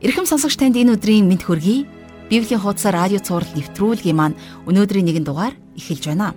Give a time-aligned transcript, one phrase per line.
[0.00, 1.84] Ирхэм сонсогч танд энэ өдрийн мэд хөргий.
[2.32, 6.32] Библийн хуудасаар радио цаураар нэвтрүүлгийн маань өнөөдрийн нэгэн дугаар эхэлж байна.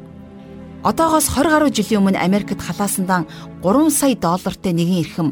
[0.83, 3.23] Одоогоос 20 гаруй жилийн өмнө Америкт халаасандан
[3.63, 5.29] 3 сая доллартай нэгэн эрхэм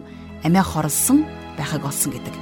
[0.47, 1.27] амиа хорлсон
[1.59, 2.35] байхыг олсон гэдэг.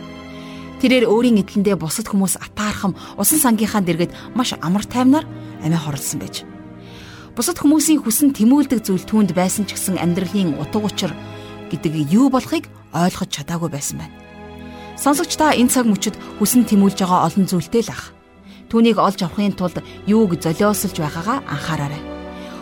[0.78, 5.26] Тэрээр өөрийн эдлэндээ бусад хүмүүс атаархам усан сангийнхаа дэргэд маш амар таймнаар
[5.66, 6.46] амиа хорлсон байж.
[7.34, 11.10] Бусад хүмүүсийн хүсн тэмүүлдэг зүйл түүнд байсан ч гэсэн амьдралын утга учир
[11.74, 14.29] гэдэг юу болохыг ойлгож чадаагүй байсан байна.
[15.00, 18.12] Сонсогч та энэ цаг мөчид хүсн тэмүүлж байгаа олон зүйлтэй л ах.
[18.68, 22.04] Түүнийг олж авахын тулд юуг золиослж байгаагаа анхаараарай.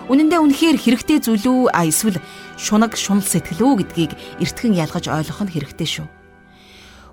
[0.05, 2.21] Үнэн дээр үнэхээр хэрэгтэй зүйл үү а эсвэл
[2.61, 6.07] шунаг шунал сэтгэл үү гэдгийг эртхэн ялгаж ойлгох нь хэрэгтэй шүү.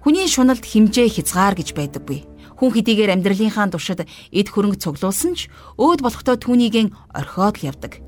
[0.05, 2.29] Хүний шуналд химжээ хязгаар гэж байдаггүй.
[2.61, 5.49] Хүн хэдийгээр амьдралынхаа туршид эд хөрөнгө цуглуулсан ч
[5.81, 8.05] өөд болохдоо түүнийгэн орхиод л явдаг.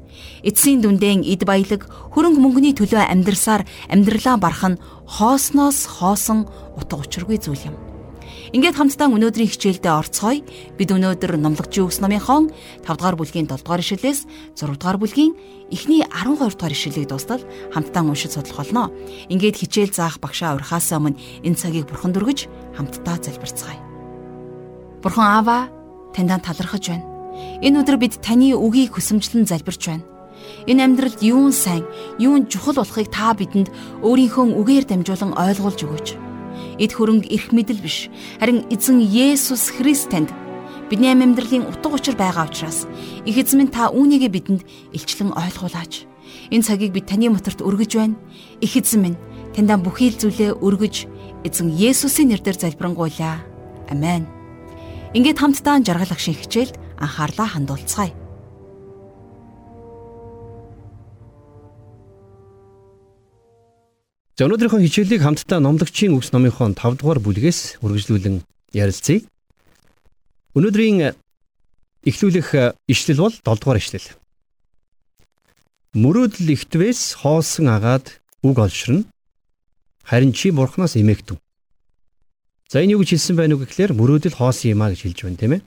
[0.46, 1.82] Эцсийн дүндээ эд баялаг
[2.14, 7.76] хөрөнгө мөнгөний төлөө амьдрсаар амьдралаа барах нь хоосноос хоосон утга учиргүй зүйл юм.
[8.54, 10.42] Ингээд хамтдаа өнөөдрийн хичээлдээ орцгоё.
[10.78, 12.50] Бид өнөөдөр номлогчийн үгс номынхон
[12.82, 14.20] 5 дугаар бүлгийн 7 дугаар ишлэлээс
[14.54, 15.34] 6 дугаар бүлгийн
[15.70, 17.42] эхний 12 дугаар ишлэлийг дуустал
[17.74, 18.90] хамтдаа уншиж судлах болно.
[19.30, 22.46] Ингээд хичээл заах багшаа урахаас өмнө энэ цагийг бурхан дүргэж
[22.78, 23.82] хамтдаа залбирцгаая.
[25.02, 25.70] Бурхан Аава
[26.14, 30.04] таньдаа талархаж байна Энэ өдөр бид таны үгийг хүсэмжлэн залбирч байна.
[30.66, 31.86] Энэ амьдралд юун сайн,
[32.18, 33.70] юун чухал болохыг та бидэнд
[34.02, 36.08] өөрийнхөө үгээр дамжуулан ойлгуулж өгөөч.
[36.82, 38.10] Эд хөрөнгө эрх мэдэл биш,
[38.42, 40.34] харин эзэн Есүс Христ танд
[40.90, 42.90] бидний амьдралын утга учир байгаа учраас
[43.24, 46.06] их эзэн минь та үүнийгээ бидэнд илчлэн ойлгуулаач.
[46.50, 48.18] Энэ цагийг бид таны моторт өргөж байна.
[48.60, 49.18] Их эзэн минь
[49.54, 51.06] таньдаа бүхий л зүйлээ өргөж
[51.46, 53.38] эзэн Есүсийн нэрээр залбирanгуйлаа.
[53.90, 54.26] Амен.
[55.14, 58.25] Ингээд хамтдаа жаргал агшин хичээлд анхаарлаа хандуулцгаая.
[64.36, 68.44] За өнөөдрийнхөө хичээлийг хамтдаа номлогчийн үгс номынхон 5 дугаар бүлгээс үргэлжлүүлэн
[68.76, 69.24] ярилцъя.
[70.52, 71.16] Өнөөдрийн
[72.04, 74.12] эхлүүлэх ишлэл бол 7 дугаар ишлэл.
[75.96, 79.08] Мөрөөдөл ихтвээс хоосон агаад үг олширна.
[80.04, 81.40] Харин чи бурхнаас эмээгдв.
[82.68, 85.40] За энэ юу гэж хэлсэн байв нүг гэхээр мөрөөдөл хоосон юм а гэж хэлж байна
[85.40, 85.64] тийм ээ.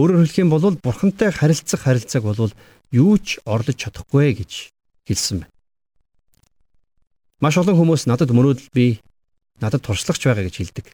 [0.00, 2.56] Өөрөөр хэлэх юм бол бурхантай харилцах харилцааг бол
[2.88, 4.72] юу ч орлож чадахгүй гэж
[5.04, 5.55] хэлсэн байна.
[7.40, 9.04] Маш олон хүмүүс надад мөрөөдөл бий,
[9.60, 10.86] надад туршлагач байгаа гэж хэлдэг.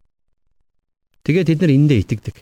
[1.22, 2.36] Тэгээд тэд нар эндээ итгэдэг.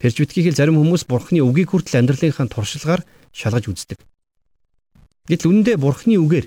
[0.00, 3.04] Тэрж битгийхэл зарим хүмүүс бурхны үгийг хүртэл амьдралынхаа туршлагаар
[3.36, 4.00] шалгаж үздэг.
[5.28, 6.46] Гэтэл үнэндээ бурхны үгээр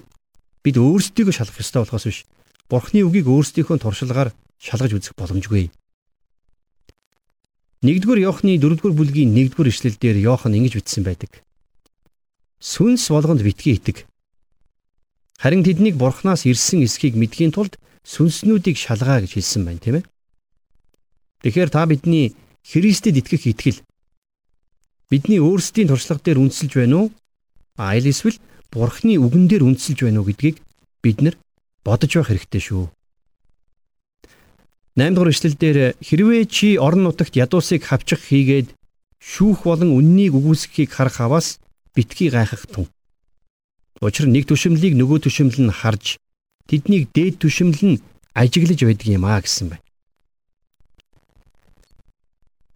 [0.65, 2.19] бид өөрсдийгөө шалгах ёстой болохоос биш.
[2.65, 5.69] Бурхны үгийг өөрсдийнхөө туршлагаар шалгаж үзэх боломжгүй.
[7.85, 11.45] 1-р Иохны 4-р бүлгийн 1-р ишлэлдэр Иохан ингэж бичсэн байдаг.
[12.57, 14.09] Сүнс болгонд битгий итэг.
[15.39, 17.75] Харин тэднийг бурхнаас ирсэн эсхийг мэдхийн тулд
[18.07, 20.05] сүнснүүдийг шалгаа гэж хэлсэн байна, тийм ээ.
[21.43, 23.79] Тэгэхээр та бидний Христэд итгэх итгэл
[25.11, 27.07] бидний өөрсдийн туршлага дээр үндэслэж байна уу?
[27.77, 28.39] Айл эсвэл
[28.71, 30.57] бурхны үгэн дээр үндэслэж байна уу гэдгийг
[31.03, 31.35] бид нар
[31.85, 32.89] бодож байх хэрэгтэй шүү.
[34.95, 38.71] 8 дугаар эшлэл дээр хэрвээ чи орон нутагт ядуусыг хавчих хийгээд
[39.19, 41.59] шүүх болон үннийг үгүйсгэхийг харах аваас
[41.93, 42.87] битгий гайхах тун.
[44.03, 46.19] Учир нэг түшимлийг нөгөө түшимл нь харж
[46.67, 48.01] тэднийг дээд түшимл нь
[48.35, 49.83] ажиглаж байдаг юм а гэсэн байна.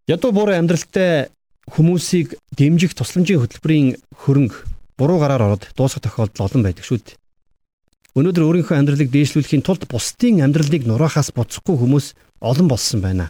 [0.07, 1.27] Ядуу буурай амьдралтай
[1.67, 4.57] хүмүүсийг дэмжих тусламжийн хөтөлбөрийн хөрөнгө
[4.97, 7.19] буруу гараар ороод дуусах тохиолдол олон байдаг шүү дээ.
[8.17, 13.29] Өнөөдөр өөрийнхөө амьдралыг дээшлүүлэхийн тулд бусдын амьдралыг нураахаас буцахгүй хүмүүс олон болсон байна.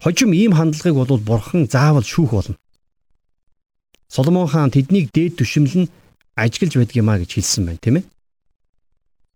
[0.00, 2.56] Хожим ийм хандлагыг бол бурхан заавал шүүх болно.
[4.08, 5.90] Соломон хаан тэднийг дээд түшимл нь
[6.32, 8.04] ажиглаж байдаг юмаа гэж хэлсэн байна, тийм ээ.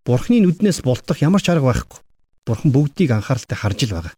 [0.05, 2.01] Бурхны нүднээс болтох ямар ч арга байхгүй.
[2.49, 4.15] Бурхан бүгдийг анхааралтай харж л байгаа.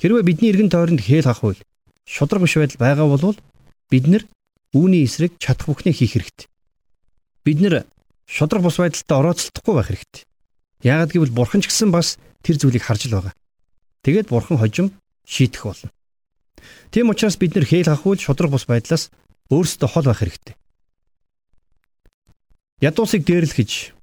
[0.00, 1.60] Хэрвээ бидний эргэн тойронд хээл хах үйл
[2.08, 3.36] шудраг биш байдал байгаа бол
[3.92, 4.24] бид нар
[4.74, 6.48] үүний эсрэг чадах бүхнээ хийх хэрэгтэй.
[7.44, 7.74] Бид нар
[8.26, 10.22] шудраг бус байдалтай орооцолдохгүй байх хэрэгтэй.
[10.82, 13.34] Яагад гэвэл бурхан ч гэсэн бас тэр зүйлийг харж л байгаа.
[14.02, 14.92] Тэгээд бурхан хожим
[15.24, 15.90] шийдэх болно.
[16.90, 19.10] Тийм учраас бид нэр хeel хахуул шудраг бус байдлаас
[19.50, 20.54] өөрсдөө хол байх хэрэгтэй.
[22.82, 23.96] Ядуусыг дээрлэхэж,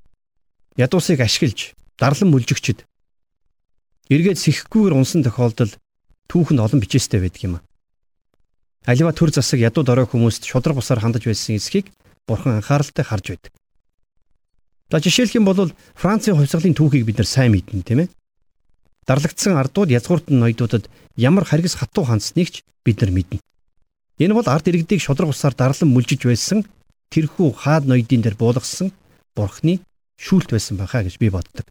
[0.80, 2.86] ядуусыг ашиглаж, дарлан мүлжигчд
[4.10, 5.72] эргээд сэхгүйгээр унсан тохиолдол
[6.28, 7.56] түүхэнд олон бичээстэй байдаг юм.
[8.84, 11.94] Аливаа төр засаг ядуу дорой хүмүүст шудраг бусаар хандаж байсан эсхийг
[12.28, 13.52] бурхан анхааралтай харж байдаг.
[14.92, 18.10] За жишээлх юм бол Францын хувьсгалын түүхийг бид нар сайн мэднэ тийм ээ.
[19.08, 23.40] Дарлагдсан ардууд язгууртан ноёдуудад ямар харгас хатуу хандсныг ч бид нар мэднэ.
[24.20, 26.66] Энэ бол ард иргэдийг шудраг усаар дарлан мүлжиж байсан
[27.10, 28.94] тэрхүү хаад ноёдын дээр буулгасан
[29.34, 29.82] бурхны
[30.18, 31.66] шүүлт байсан байхаа гэж би боддог.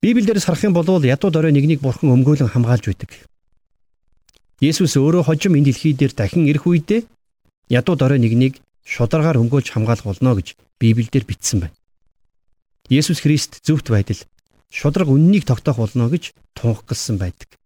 [0.00, 3.12] Библиэлд харах юм бол ядуу дорой нэгнийг бурхан өмгөөлөн хамгаалж байдаг.
[4.60, 7.04] Есүс өөрөө хожим энэ дэлхий дээр дахин ирэх үедээ
[7.68, 11.76] ядуу дорой нэгнийг шударгаар өмгөөлж хамгаалах болно гэж Библиэлд бичсэн байна.
[12.88, 14.16] Есүс Христ зөвхт байдал
[14.72, 17.59] шудраг үннийг тогтоох болно гэж тунхагласан байдаг.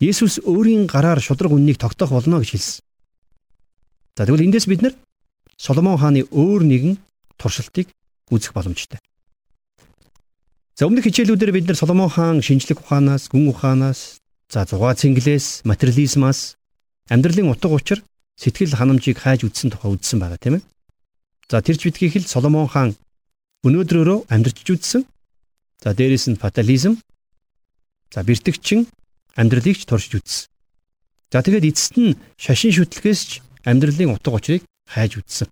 [0.00, 2.84] Есүс өөрийн гараар шудраг үннийг тогтоох болно гэж хэлсэн.
[4.16, 4.94] За тэгвэл эндээс бид нар
[5.56, 6.96] Соломон хааны өөр нэгэн
[7.36, 7.88] туршилтыг
[8.30, 8.98] үзэх боломжтой.
[10.74, 16.56] За өмнөх хичээлүүдээр бид нар Соломон хаан шинжлэх ухаанаас, гүн ухаанаас, за зугаа цэнгэлээс, материализмаас
[17.12, 18.02] амьдралын утга учир,
[18.40, 20.62] сэтгэл ханамжийг хайж үтсэн тухай үзсэн байгаа тийм ээ.
[21.52, 22.96] За тэрч битгийх л Соломон хаан
[23.62, 25.04] өнөөдрөөрөө амьдрч үтсэн.
[25.84, 26.98] За дээрэс нь фатализм,
[28.10, 28.88] за бэртгчин
[29.36, 30.48] амьдралыг ч туршиж үтсэн.
[31.32, 33.30] За тэгээд эцэст нь шашин шүтлгээс ч
[33.64, 35.48] амьдралын утга учирыг хайж үтсэн.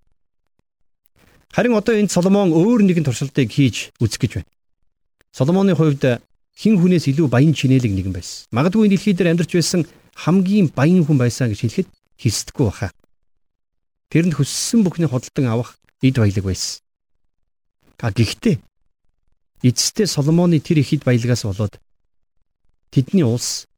[1.50, 4.50] Харин одоо энд Соломон өөр нэгэн туршилтыг хийж үзэх гэж байна.
[5.32, 6.22] Соломоны хувьд
[6.54, 8.46] хин хүнээс илүү баян чинэлэг нэгэн байсан.
[8.52, 9.82] Магадгүй энэ дэлхий дээр амьдарч байсан
[10.14, 11.88] хамгийн баян хүн байсан гэж хэлэхэд
[12.20, 12.92] хэлсдэггүй баха.
[14.12, 16.84] Тэрэнд хүссэн бүхний хөдөлтөн авах эд баялаг байсан.
[18.04, 18.60] А гэхдээ
[19.64, 21.80] эцэстээ Соломоны тэр их эд баялагаас болоод
[22.92, 23.69] тэдний улс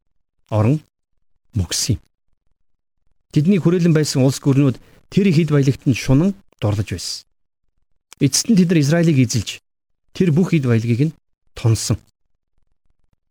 [0.53, 0.85] орон
[1.57, 1.97] мөксөн.
[3.33, 4.77] Тэдний хүрээлэн байсан улс гүрнүүд
[5.09, 7.25] тэр их эд баялагт нь шунан дурлаж байсан.
[8.21, 9.65] Эцэст нь тэд нар Израилийг эзэлж
[10.13, 11.17] тэр бүх ид баялагийг нь
[11.57, 11.97] тонсон.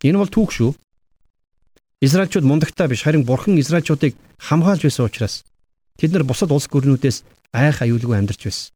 [0.01, 0.71] Энэ бол түүх шүү.
[2.01, 5.45] Израильчууд мундагтаа биш харин бурхан Израильчуудыг хамгаалж байсан учраас
[6.01, 7.21] тэд нар бусад улс гүрнүүдээс
[7.53, 8.73] айх аюулгүй амьдарч байсан.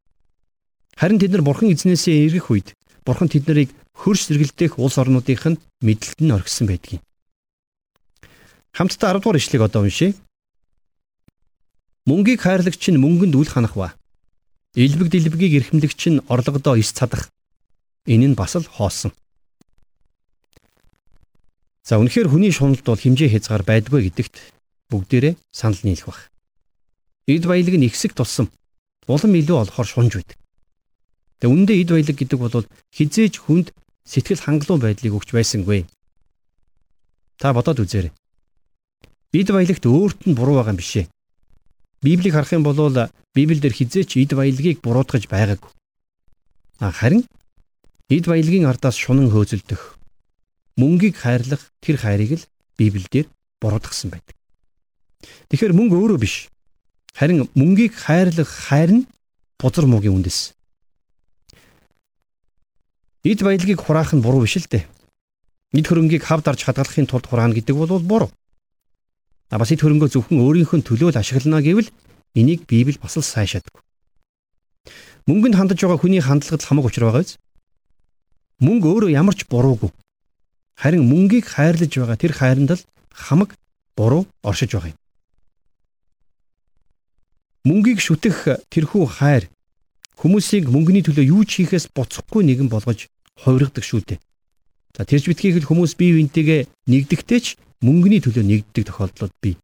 [0.93, 2.67] Харин тэд нар бурхан эзнээсээ эргэх үед
[3.01, 7.01] бурхан тэд нарыг хөрс сэргэлдэх улс орнуудынх нь мэдлэлд нь орхисон байдгийг.
[8.75, 10.11] Хамтдаа 10 дугаар ишлэгийг одоо уншъя.
[12.03, 13.95] Мөнгийг хайрлагч нь мөнгөнд үл ханах ба
[14.75, 17.31] Илбэг дэлбэгийг эрхэмлэгч нь орлогодоо ис цадах.
[18.03, 19.15] Энэ нь бас л хоосон.
[21.87, 24.35] За үнэхээр хүний шуналд бол химжээ хязгаар байдгүй гэдэгт
[24.91, 26.19] бүгдээрээ санал нийлэх баг.
[27.31, 28.51] Эд баялаг нь ихсэг тусам
[29.07, 30.35] улам илүү олохоор шунж байдаг.
[31.39, 33.71] Тэгээ үүндээ эд баялаг гэдэг бол хизээж хүнд
[34.03, 35.87] сэтгэл хангалуун байдлыг өгч байсангүй.
[37.39, 38.11] Та бодоод үзээрэй.
[39.35, 41.11] Эд баялагт өөрт нь буруу байгаа юм бишээ.
[41.99, 42.79] Библийг харах юм бол
[43.35, 45.71] Библиэлд хизээч эд баялагийг буруутгаж байгаагүй.
[46.79, 47.27] Харин
[48.07, 49.99] эд баялагын ардаас шунан хөөцөлдөх
[50.79, 52.47] мөнгийг хайрлах тэр хайрыг л
[52.79, 53.27] Библиэлд
[53.59, 54.35] буруутгасан байдаг.
[55.51, 56.47] Тэгэхээр мөнгө өөрөө биш.
[57.11, 59.07] Харин мөнгийг хайрлах хайр нь
[59.59, 60.55] бузар муугийн үндэс.
[63.27, 64.87] Эд баялагийг хураах нь буруу биш л дээ.
[65.75, 68.31] Эд хөрөнгийг хав дарж хадгалахын тулд хураана гэдэг бол буруу.
[69.49, 71.89] Бас эд хөрөнгөө зөвхөн өөрийнхөө төлөө л ашиглана гэвэл
[72.35, 73.71] Энийг Библи бас л сайшаадаг.
[75.25, 77.39] Мөнгөнд хандаж байгаа хүний хандлагад хамаг учир байгаа биз?
[78.59, 79.89] Мөнгө өөрөө ямар ч буруугүй.
[80.75, 82.83] Харин мөнгийг хайрлаж байгаа тэр хайранд л
[83.15, 83.55] хамаг
[83.95, 84.99] буруу оршиж байгаа юм.
[87.63, 89.47] Мөнгийг шүтэх тэрхүү хайр
[90.19, 93.07] хүмүүсийг мөнгөний төлөө юу ч хийхээс буцахгүй нэгэн болгож
[93.39, 94.19] хувиргадаг шүү дээ.
[94.95, 97.47] За тэрж битгийх л хүмүүс бие биентэйгээ нэгдэхтэй ч
[97.83, 99.59] мөнгөний төлөө нэгддэг тохиолдлууд бий.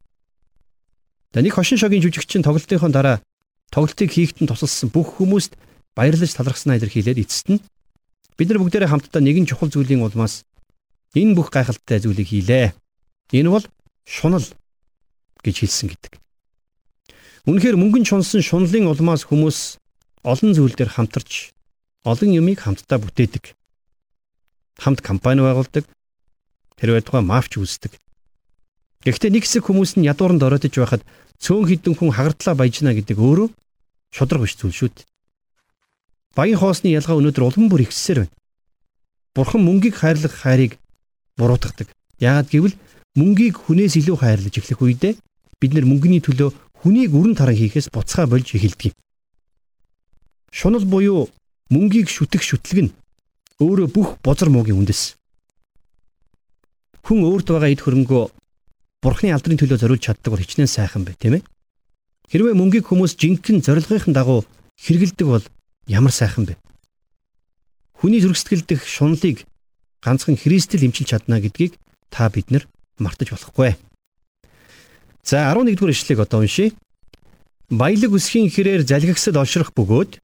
[1.32, 3.24] За нэг хошин шогийн жүжигчин тоглолтынхон дараа
[3.72, 5.56] тоглолтыг хийхтэн тусалсан бүх хүмүүст
[5.96, 7.64] баярлаж талархснаа илэрхийлээд эцэст нь
[8.36, 10.44] бид нар бүгдээрээ хамтдаа нэгэн чухал зүйлийн улмаас
[11.16, 12.76] энэ бүх гайхалтай зүйлийг хийлээ.
[13.32, 13.64] Энэ бол
[14.04, 14.44] шунал
[15.40, 16.20] гэж хэлсэн гэдэг.
[17.48, 19.80] Үнэхээр мөнгөн чунсан шунлын улмаас хүмүүс
[20.28, 21.56] олон зүйл дээр хамтарч
[22.04, 23.56] олон юмыг хамтдаа бүтээдэг.
[24.82, 25.86] Хамт компани байгуулдаг.
[26.82, 27.94] Хэрвээ тухайн мафч үүсдэг.
[29.06, 31.06] Гэхдээ нэг хэсэг хүмүүс нь ядууранд ороодож байхад
[31.38, 33.50] цөөн хідэн хүн хагартлаа баяжна гэдэг өөрөө
[34.10, 35.06] шудраг биш зүйл шүү дээ.
[36.34, 38.34] Баян хоосны ялгаа өнөөдөр улам бүр ихсээр байна.
[39.38, 40.82] Бурхан мөнгийг хайрлах хайрыг
[41.38, 41.94] буруутгадаг.
[42.18, 42.76] Яагад гэвэл
[43.18, 45.14] мөнгийг хүнээс илүү хайрлаж эхлэх үедээ
[45.62, 46.50] бид нар мөнгөний төлөө
[46.82, 48.96] хүнийг өрн таран хийхээс буцхаа болж эхэлдэг юм.
[50.50, 51.30] Шунал буюу
[51.70, 52.94] мөнгийг шүтэх шүтлэг нь
[53.62, 55.16] өөрөө бүх бозар муугийн үндэс.
[57.06, 58.24] Хүн өөрт байгаа эд хөрөнгөө
[59.02, 61.46] Бурхны алдрын төлөө зориулж чаддаг бол хичнээн сайхан бай, тийм ээ?
[62.30, 64.46] Хэрвээ мөнгийг хүмүүс жинхэнэ зорилгын дагуу
[64.78, 65.46] хэрэгэлдэг бол
[65.90, 66.54] ямар сайхан бэ?
[67.98, 69.42] Хүний зүрхсэтгэлдэх шунлыг
[70.06, 71.82] ганцхан Христэл эмчилж чадна гэдгийг
[72.14, 72.70] та бид нар
[73.02, 73.74] мартаж болохгүй.
[75.26, 76.78] За 11 дугаар ишлэгийг одоо уншийе.
[77.74, 80.22] Баялаг үсгийн хэрээр залгигсад олшрох бөгөөд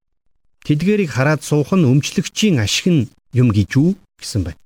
[0.69, 4.59] тэдгэрийг хараад суух нь өмчлөгчийн ашиг нь юм юу гэсэн байна.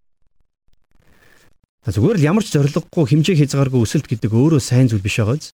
[1.81, 5.49] Зүгээр л ямар ч зориггүй хэмжээ хязгааргүй өсөлт гэдэг өөрөө сайн зүйл биш байгааз.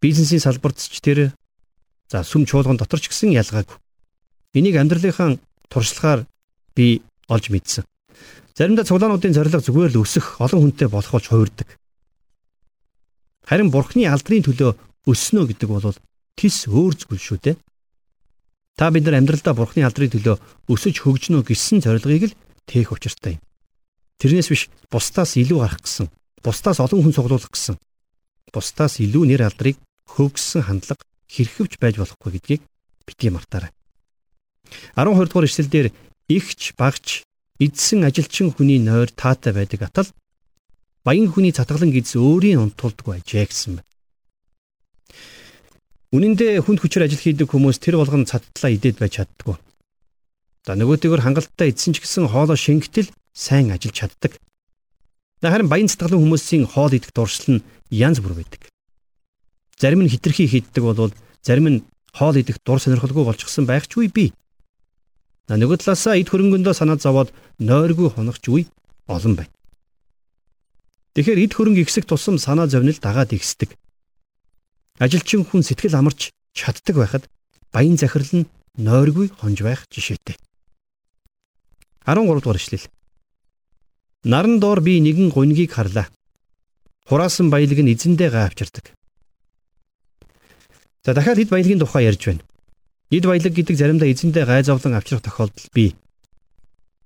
[0.00, 1.32] Бизнесийн салбарт ч тэр
[2.12, 3.80] за сүм чуулган дотор ч гэсэн ялгаагүй.
[4.52, 5.40] Энийг амьдралынхаа
[5.72, 6.28] туршлагаар
[6.76, 7.00] би
[7.32, 7.88] олж мэдсэн.
[8.54, 11.68] Заримдаа цуглаануудын зорилго зүгээр л өсөх, олон хүнтэй болох болж хувирдаг.
[13.48, 14.76] Харин бурхны алдрын төлөө
[15.08, 15.96] өснө гэдэг бол
[16.38, 17.56] тис өөр зүйл шүү дээ.
[18.74, 23.42] Та бид нар амьдралдаа бурхны алдрын төлөө өсөж хөгжнө гэсэн зорилгыг л тээх учиртай юм.
[24.18, 26.10] Тэрнээс биш бусдаас илүү гарах гэсэн,
[26.42, 27.78] бусдаас олон хүн цуглуулах гэсэн,
[28.50, 29.78] бусдаас илүү нэр алдрыг
[30.10, 32.62] хөвгсөн хандлага хэрхэвч байж болохгүй гэдгийг
[33.06, 33.70] битгий мартаарай.
[34.98, 35.86] 12 дугаар эшлэлдэр
[36.28, 37.22] ихч багч
[37.62, 40.08] эдсэн ажилчин хүний нойр таатай байдаг атал
[41.04, 43.90] баян хүний цатгалан гиз өөрийн унтуулдаггүй ажээ гэсэн байна.
[46.14, 49.58] Үнэн дээр хүнд хүчээр ажил хийдэг хүмүүс тэр болгон цаттлаа идээд байж чаддгүй.
[50.62, 54.38] За нөгөөтэйгөр хангалттай эдсэн ч гэсэн хоолоо шингэтэл сайн ажиллаж чаддаг.
[55.42, 58.62] Харин баян цатгалан хүмүүсийн хоол идэх дуршил нь янз бүр байдаг.
[59.74, 61.10] Зарим нь хитрхи хийддэг бол
[61.42, 61.82] зарим нь
[62.14, 64.30] хоол идэх дур сонирхолгүй болчихсон байх ч үе бий.
[65.50, 68.70] Нөгөө талаасаа эд хөрөнгөндөө санаа зовоод нойргүй хоногч үе
[69.10, 69.52] олон байна.
[71.18, 73.74] Тэгэхээр эд хөрөнгө ихсэх тусам санаа зовнил дагаад ихсдэг.
[74.98, 77.24] Ажилчин хүн сэтгэл амарч чаддаг байхад
[77.74, 80.38] баян захирал нь нойргүй хонж байх жишээтэй.
[82.06, 82.86] 13 дугаар эшлэл.
[84.22, 86.06] Наран доор би нэгэн гунгийг харлаа.
[87.10, 88.94] Хураасан баялаг нь эзэндээ гайвчирдаг.
[91.02, 92.46] За дахиад хэд баялагын тухай ярьж байна.
[93.10, 95.96] Эд баялаг гэдэг заримдаа эзэндээ гай зовлон авчрах тохиолдол бий.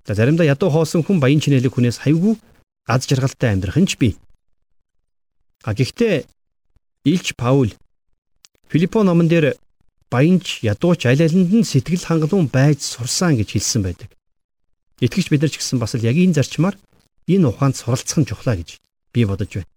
[0.04, 2.36] За заримдаа ядуу хоосон хүн баян чинэлэг хүнээс хайвгүй
[2.84, 4.14] аз жаргалтай амьдрах нь ч бий.
[5.64, 6.28] А гэхдээ
[7.04, 7.70] Илч Паул
[8.68, 9.56] Филиппо номон дээр
[10.10, 14.10] баянч ядууч аль алинд нь сэтгэл хангалуун байж сурсан гэж хэлсэн байдаг.
[15.00, 16.76] Итгэж бид нар ч гэсэн бас л яг энэ зарчмаар
[17.30, 18.82] энэ ухаанд суралцах нь чухлаа гэж
[19.14, 19.70] би бодож байна.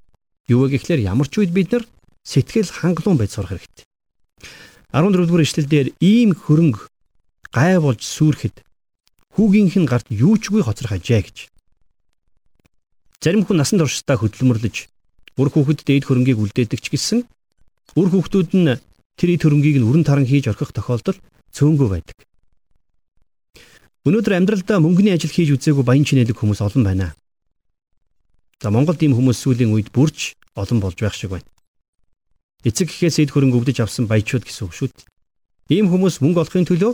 [0.49, 1.85] Юу гэхээр ямар ч үед бид нар
[2.25, 3.85] сэтгэл хангалуун байж сурах хэрэгтэй.
[4.91, 6.89] 14 дугаар ишлэлдэр ийм хөрөнгө
[7.53, 8.65] гай болж сүрхэд
[9.37, 11.37] хүүгийнх нь гарт юу ч үгүй хоцрох ажээ гэж.
[13.23, 14.90] Зарим хүн насан туршдаа хөдөлмөрлөж
[15.39, 17.19] үр хүүхэд дээд хөрөнгийг үлдээдэг ч гэсэн
[17.95, 18.75] үр хүүхдүүд нь
[19.15, 21.19] тэр эд хөрөнгийг нь өрн таран хийж орхих тохиолдол
[21.55, 22.17] цөөнгөө байдаг.
[24.07, 27.13] Өнөөдөр амьдралдаа мөнгөний ажил хийж үзээгүй баян чинэлэг хүмүүс олон байна.
[28.57, 31.47] За Монголд ийм хүмүүс сүүлийн үед бүрж олон болж байх шиг байна.
[32.65, 35.05] Эцэг гэхээс эд хөрөнгө өвдөж авсан баячууд гэсэн үг шүү дээ.
[35.77, 36.93] Ийм хүмүүс мөнгө олохын төлөө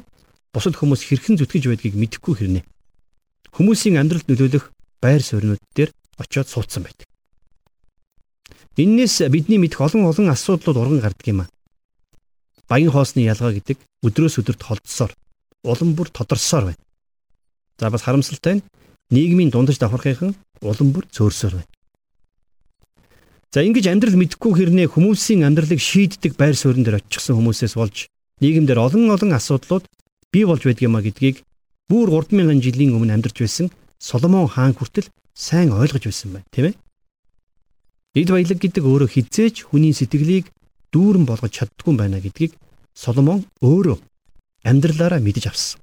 [0.52, 2.62] бусад хүмүүс хэрхэн зүтгэж байдгийг мэдэхгүй хэрнэ.
[3.56, 7.07] Хүмүүсийн амьдралд нөлөөлөх байр сууринууд дээр очиод суудсан байдаг.
[8.78, 11.50] Иннээс бидний мэдэх олон олон асуудлууд урган гардаг юм а.
[12.70, 15.12] Баян хоосны ялгаа гэдэг өдрөөс өдөрт холдсоор
[15.64, 16.82] улам бүр тодорсоор байна.
[17.80, 18.66] За бас харамсалтай нь
[19.10, 21.72] нийгмийн дундаж давхархынхан улам бүр зөөрсөөр байна.
[23.54, 28.12] За ингэж амьдрал мэдхгүй хэрнээ хүмүүсийн амьдралыг шийддэг байр суурин дээр очихсан хүмүүсээс болж
[28.44, 29.86] нийгэмдэр олон олон асуудлууд
[30.30, 31.42] бий болж байдгиймаа гэдгийг
[31.88, 36.76] бүр 3000 жилийн өмнө амьдарч байсан Соломон хаан хүртэл сайн ойлгож байсан байна, тийм ээ?
[38.16, 40.52] Эд баялаг гэдэг өөрөө хизээч хүний сэтгэлийг
[40.94, 42.56] дүүрэн болгож чаддгүй байна гэдгийг
[42.96, 43.98] Соломон өөрөө
[44.64, 45.80] амьдралаараа мэдэж авсан.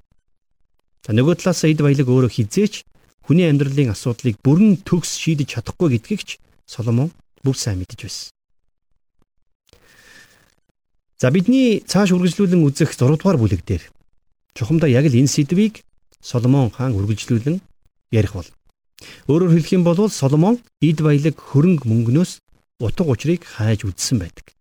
[1.05, 2.89] За нөгөө талаас эд баялаг өөрөө хизээч
[3.29, 6.31] хүний амьдралын асуудлыг бүрэн төгс шийдэж чадахгүй гэдгийг ч
[6.65, 7.13] Соломон
[7.45, 8.33] бүх сайн мэдэж байсан.
[11.21, 13.85] За бидний цааш үргэлжлүүлэн үзэх 6 дугаар бүлэг дээр
[14.57, 15.85] чухамдаа яг л энэ сэдвийг
[16.21, 17.61] Соломон хаан үргэлжлүүлэн
[18.13, 18.49] ярих бол.
[19.29, 22.33] Өөрөөр хэлэх юм бол Соломон эд баялаг хөрөнгө мөнгнөөс
[22.81, 24.53] утга учирыг хайж үзсэн байдаг.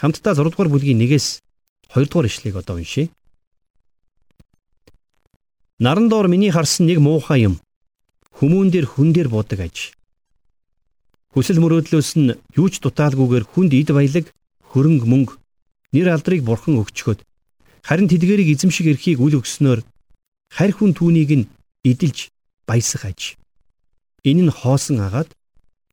[0.00, 1.42] Хамтдаа 6 дугаар бүлгийн 1-ээс
[1.94, 3.10] 2 дугаар ишлэгийг одоо уншийе.
[5.78, 7.60] Наран доор миний харсан нэг муухай юм.
[8.36, 9.92] Хүмүүн дээр хүн дээр буудаг аж.
[11.32, 14.32] Хүсэл мөрөөдлөөс нь юу ч дутаалгүйгээр хүнд эд баялаг,
[14.72, 15.34] хөрөнгө мөнгө,
[15.92, 17.20] нэр алдрыг бурхан өгчхөд
[17.86, 19.80] харин тэдгэрийг эзэмших эрхийг үл өгснөөр
[20.50, 21.48] харь хүн түүнийг нь
[21.86, 22.34] эдэлж
[22.66, 23.38] баясах аж.
[24.26, 25.30] Энэ нь хоосон агаад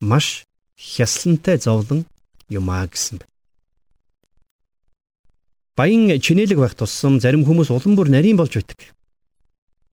[0.02, 2.10] маш хяслантай зовлон
[2.50, 3.30] юмаа гэсэн байна.
[5.78, 8.80] Баян чинэлэг байх тусам зарим хүмүүс улам бүр нарийн болж байдаг.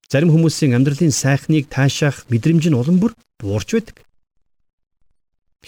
[0.09, 3.13] Зарим хүмүүсийн амьдралын сайхныг таашаах мэдрэмж нь улам бүр
[3.45, 3.97] буурч байдаг.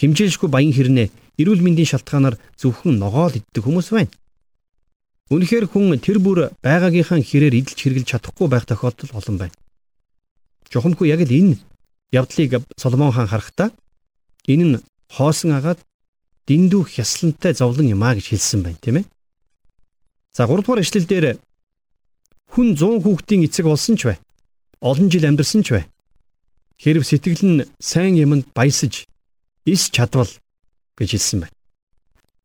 [0.00, 4.12] Химжээлшгүй баян хэрнээ эрүүл мэндийн шалтгаанаар зөвхөн ногоол иддэг хүмүүс байна.
[5.28, 9.56] Үнэхээр хүн тэр бүр байгаагийнхаа хэрээр идэлж хэрглэж чадахгүй байх тохиолдол олон байна.
[10.72, 11.56] Жохомгүй яг л энэ
[12.12, 13.68] явдлыг Соломон хаан харахтаа
[14.46, 15.80] энэ нь хоосон агаад
[16.46, 19.06] дэндүү хяслантай зовлон юм а гэж хэлсэн байна, тийм ээ.
[20.36, 21.26] За 3 дугаар эшлэл дээр
[22.52, 24.18] хүн 100 хүүхдийн эцэг болсон ч бай.
[24.80, 25.84] Олон жил амьдарсан ч бай.
[26.82, 29.06] Хэрв сэтгэл нь сайн юмд баясаж
[29.64, 30.28] ис чадвал
[30.98, 31.56] гэж хэлсэн байна.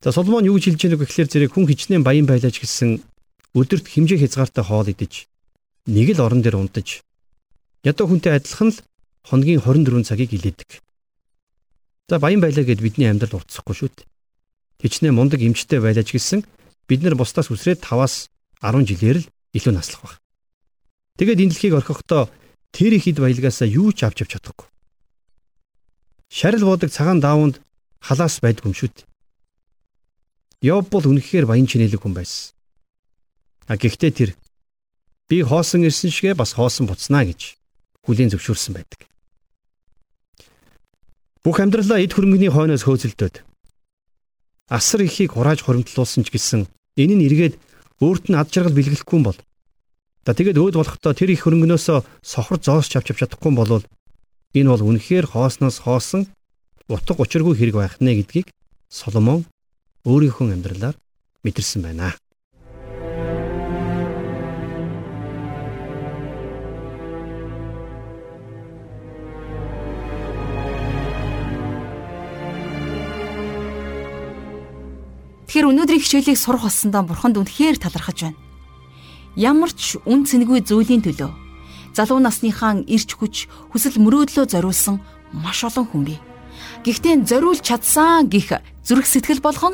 [0.03, 3.01] За Соломон юу гэж хэлж байгааг гэхлээр зэрэг хүн хичнээн баян байлаач гэсэн
[3.57, 5.25] өдөрт хэмжээ хязгаартай хоол идэж
[5.89, 7.01] нэг л орон дээр унтаж
[7.81, 8.79] ядуу хүнтэй адилхан л
[9.27, 10.79] хоногийн 24 цагийг илээдэг.
[12.07, 14.07] За баян байлаа гэд бидний амьдрал уртсахгүй шүү дээ.
[14.79, 16.47] Хичнээн мундаг эмчтэй байлаач гэсэн
[16.87, 18.31] бид нар бусдаас үсрээд 5-аас
[18.63, 20.15] 10 жилээр л илүү наслах баг.
[21.19, 22.31] Тэгээд энэ дэлхийг орхихдоо
[22.71, 24.67] тэр их хэд баялгаасаа юу ч авч авч чадахгүй.
[26.31, 27.59] Шарил буудаг цагаан даавууд
[27.99, 29.07] халаас байдгүй юм шүү дээ.
[30.71, 32.55] Йоб бол үнэхээр баян чинэлэг хүн байсан.
[33.67, 34.31] А гэхдээ тэр
[35.27, 37.59] би хоосон ирсэн шигэ бас хоосон буцнаа гэж
[38.07, 39.03] хүлийн зөвшөөрсөн байдаг.
[41.47, 43.39] Бүх амьдралаа эд хөрөнгөний хойноос хөөцөлдөөд
[44.67, 46.67] асар ихийг хурааж хоримтлуулсан ч гэсэн
[46.99, 47.55] энэ нь эргээд
[48.03, 49.39] өөрт нь ад жаргал бэлгэлэхгүй бол
[50.27, 55.31] за тэгээд өөд болохдоо тэр их хөрөнгнөөсөө сохор зоос чавч чадахгүй бол энэ бол үнэхээр
[55.31, 56.27] хоосноос хоосон
[56.91, 58.51] утга учиргүй хэрэг байх нэ гэдгийг
[58.91, 59.47] Соломон
[60.03, 60.99] өөрийнхөө амьдралаар
[61.47, 62.11] мэдэрсэн байна.
[75.57, 78.37] Тэгэхээр өнөөдрийн хичээлийг сурах болсондоо бурханд үнэхээр талархаж байна.
[79.33, 81.33] Ямар ч үн цэнгүй зүйлийн төлөө
[81.97, 85.01] залуу насныхаа ирч хүч хүсэл мөрөөдлөө зориулсан
[85.33, 86.21] маш олон хүн бий.
[86.85, 88.53] Гэхдээ зориулж чадсан гих
[88.85, 89.73] зүрх сэтгэл болгон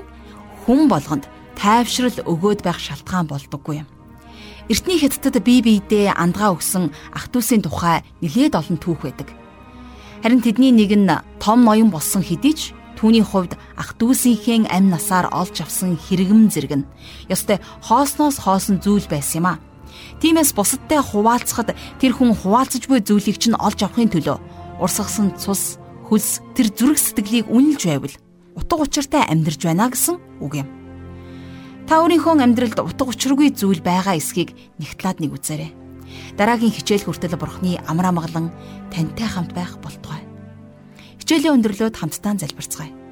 [0.64, 1.28] хүн болгонд
[1.60, 3.88] тайвшрал өгөөд байх шалтгаан болдоггүй юм.
[4.72, 9.28] Эртний хятадд бие биедээ андгаа өгсөн ах トゥ усийн тухай нэлээд олон түүх байдаг.
[10.24, 11.12] Харин тэдний нэг нь
[11.44, 12.72] том ноён болсон хэдий ч
[13.04, 16.88] Түүний хувьд ах дүүсийнхээ амь насаар олж авсан хэрэгэм зэрэг нь
[17.28, 19.60] ёстой хоосноос хоосон зүйл байсан юм а.
[20.24, 24.40] Тиймээс бусадтай хуваалцахад тэр хүн хуваалцаж буй зүйлийг чинь олж авахын төлөө
[24.80, 25.76] урсгасан цус,
[26.08, 28.16] хөлс тэр зүрх сэтгэлийг үнэлж байвал
[28.56, 30.68] утга учиртай амьдрж байна гэсэн үг юм.
[31.92, 35.76] Та өөрийнхөө амьдралд утга учиргүй зүйл байгаа эсхийг нэгтлаад нэг үзээрэй.
[36.40, 38.48] Дараагийн хичээл хүртэл бурхны амар амгалан
[38.96, 40.24] тантай хамт байх болтугай.
[41.20, 43.03] Хичээлийн өндөрлөөд хамтдаа залбирцгаая.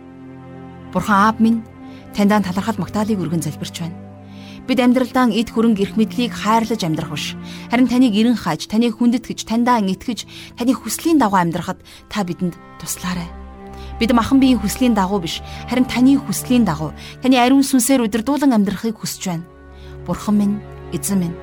[0.93, 1.63] Бурхан аав минь
[2.15, 3.95] таньдаа талархал магтаалыг өргөн залбирч байна.
[4.67, 7.35] Бид амьдралдаа эд хөрөнгө эрх мэдлийг хайрлаж амьдрах биш.
[7.71, 10.27] Харин таныг эрен хааж, таныг хүндэтгэж, таньдаа итгэж,
[10.59, 11.79] таны хүслийн дагуу амьдрахад
[12.11, 13.25] та бидэнд туслаарай.
[13.99, 18.99] Бид махан биеийн хүслийн дагуу биш, харин таны хүслийн дагуу, таны ариун сүнсээр удирдуулан амьдрахыг
[18.99, 19.47] хүсэж байна.
[20.05, 20.55] Бурхан минь,
[20.93, 21.37] эзэн минь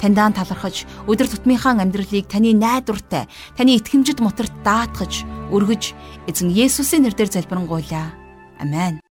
[0.00, 5.96] таньдаа талархаж өдөр тутмынхаа амьдралыг таны найдвартай, таны итгэмжит моторт даатгаж, өргөж
[6.28, 8.25] эзэн Есүсийн нэрээр залбирanгуйлаа.
[8.58, 9.05] Амен.